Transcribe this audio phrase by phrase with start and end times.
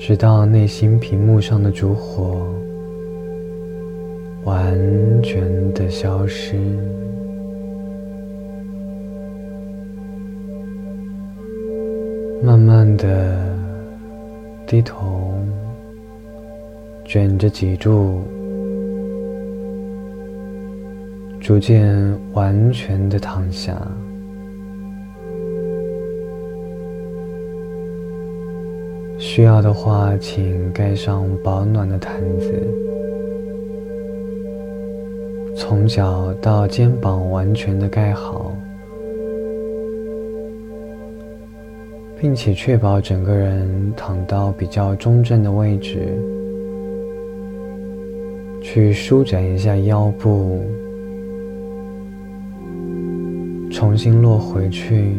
[0.00, 2.46] 直到内心屏幕上的烛火
[4.44, 4.72] 完
[5.22, 6.56] 全的消失。
[12.40, 13.36] 慢慢的
[14.68, 15.34] 低头，
[17.04, 18.22] 卷着脊柱。
[21.40, 23.76] 逐渐完全的躺下，
[29.18, 32.52] 需要的话，请盖上保暖的毯子，
[35.56, 38.52] 从脚到肩膀完全的盖好，
[42.20, 45.98] 并且确保整个人躺到比较中正的位置，
[48.62, 50.60] 去舒展一下腰部。
[53.70, 55.16] 重新落回去，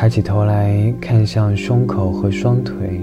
[0.00, 3.00] 抬起头来看向胸口和双腿，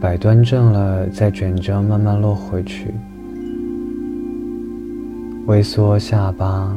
[0.00, 2.92] 摆端正了，再卷着慢慢落回去，
[5.46, 6.76] 微缩下巴，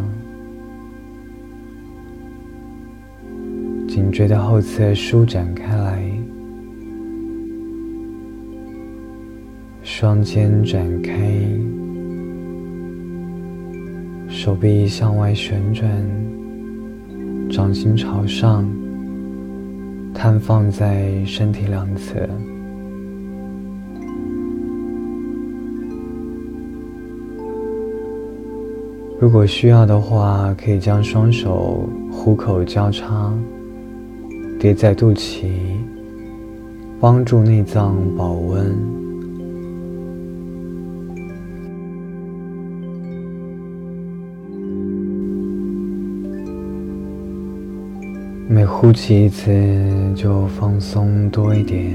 [3.87, 6.03] 颈椎的后侧舒展开来，
[9.81, 11.11] 双肩展开。
[14.29, 15.89] 手臂向外旋转，
[17.49, 18.65] 掌心朝上，
[20.13, 22.27] 摊放在身体两侧。
[29.19, 33.31] 如果需要的话，可以将双手虎口交叉，
[34.59, 35.45] 叠在肚脐，
[36.99, 39.02] 帮助内脏保温。
[48.53, 49.51] 每呼气一次，
[50.13, 51.91] 就放松多一点。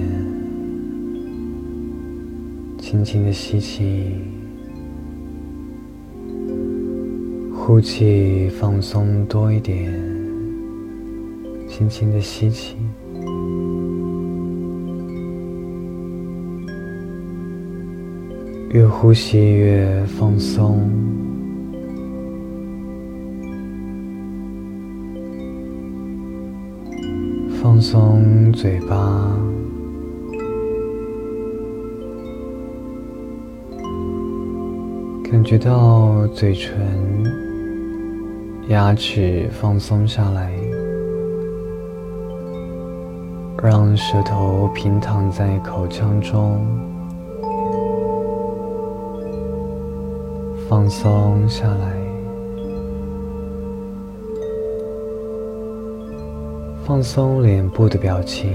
[2.81, 4.17] 轻轻的吸气，
[7.55, 9.89] 呼气，放松多一点。
[11.69, 12.75] 轻轻的吸气，
[18.70, 20.90] 越呼吸越放松。
[27.68, 28.96] 放松嘴巴，
[35.23, 36.74] 感觉到嘴唇、
[38.68, 40.51] 牙齿放松下来，
[43.62, 46.67] 让舌头平躺在口腔中，
[50.67, 52.08] 放松下来。
[56.89, 58.51] 放松脸部的表情，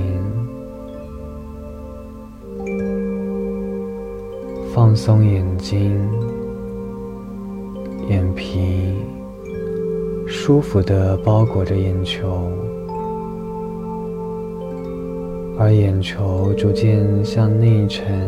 [4.73, 6.09] 放松眼睛、
[8.09, 8.95] 眼皮，
[10.25, 12.49] 舒服的包裹着眼球，
[15.59, 18.19] 而眼球逐渐向内沉，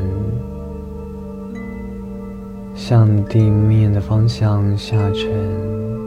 [2.76, 6.05] 向地面的方向下沉。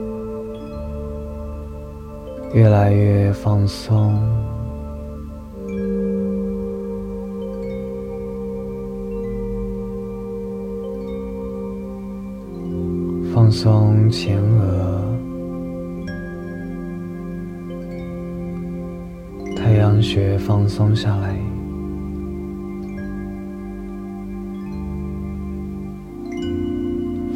[2.51, 4.11] 越来越放松，
[13.31, 15.05] 放松前额，
[19.55, 21.37] 太阳穴放松下来，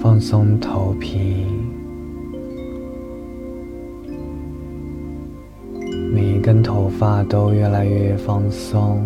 [0.01, 1.45] 放松头皮。
[6.53, 9.01] 根头发都越来越放松，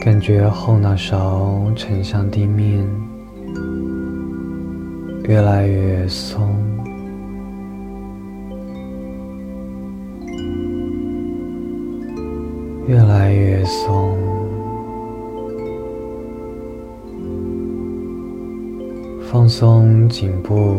[0.00, 2.84] 感觉后脑勺沉向地面，
[5.28, 6.42] 越来越松，
[12.88, 14.11] 越来越松。
[19.32, 20.76] 放松颈部、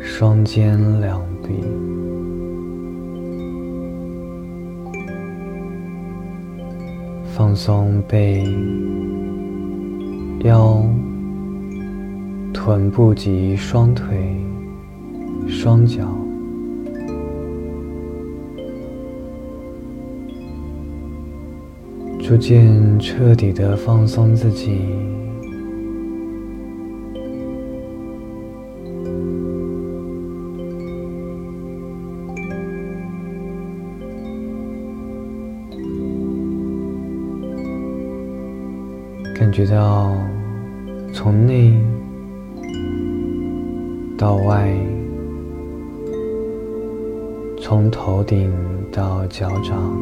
[0.00, 1.54] 双肩、两臂，
[7.36, 8.44] 放松背、
[10.42, 10.84] 腰、
[12.52, 14.36] 臀部及双腿、
[15.46, 16.04] 双脚，
[22.18, 24.80] 逐渐彻底的放松自己。
[39.64, 40.16] 觉到
[41.14, 41.72] 从内
[44.18, 44.74] 到外，
[47.60, 48.52] 从头顶
[48.90, 49.96] 到脚掌，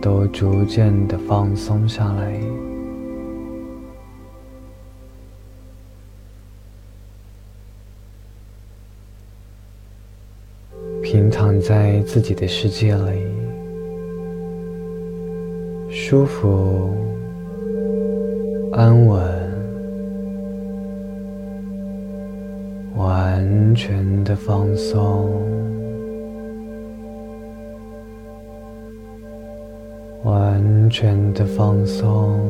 [0.00, 2.40] 都逐渐的放松下来。
[11.04, 13.22] 平躺在自己的世界里，
[15.88, 16.90] 舒服、
[18.74, 19.20] 安稳、
[22.96, 25.30] 完全的放松、
[30.24, 32.40] 完全的放松、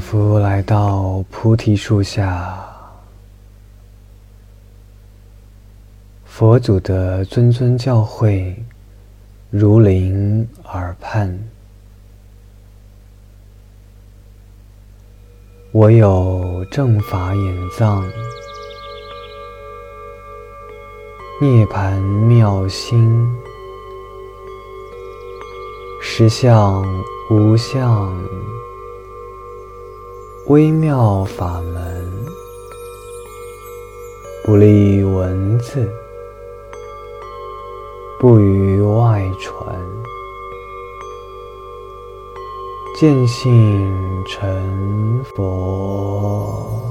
[0.00, 2.58] 佛来到菩提树下，
[6.24, 8.54] 佛祖的谆谆教诲
[9.50, 11.38] 如临耳畔。
[15.72, 18.02] 我有正法眼藏，
[21.40, 23.24] 涅盘妙心，
[26.02, 26.82] 实相
[27.30, 28.12] 无相，
[30.46, 32.10] 微妙法门，
[34.44, 35.88] 不立文字，
[38.18, 39.78] 不与外传，
[42.98, 46.89] 见性成佛。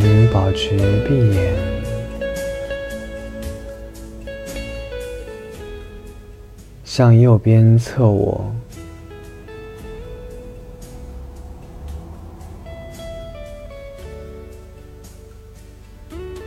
[0.00, 0.70] 请保持
[1.06, 1.54] 闭眼，
[6.84, 8.52] 向右边侧卧，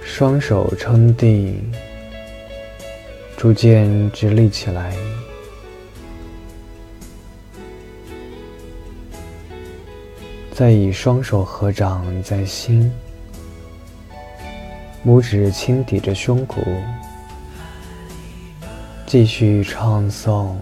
[0.03, 1.61] 双手撑地，
[3.37, 4.95] 逐渐直立起来。
[10.51, 12.91] 再以双手合掌在心，
[15.05, 16.59] 拇指轻抵着胸骨，
[19.05, 20.55] 继续唱诵。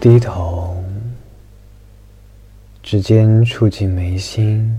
[0.00, 0.76] 低头，
[2.84, 4.72] 指尖触及眉心，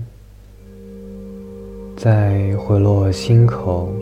[1.94, 3.92] 再回落心口，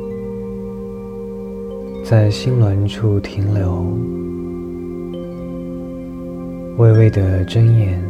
[2.04, 3.84] 在心轮处停留，
[6.76, 8.00] 微微的睁眼，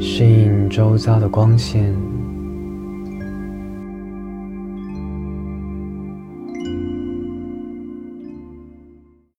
[0.00, 1.92] 适应周遭的光线。